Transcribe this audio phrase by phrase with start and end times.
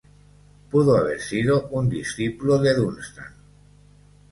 [0.71, 3.35] Pudo haber sido un discípulo de Dunstan.